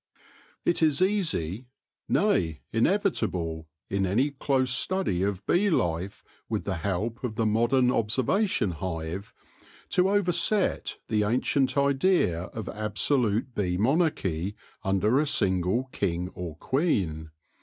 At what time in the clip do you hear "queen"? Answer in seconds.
16.55-17.29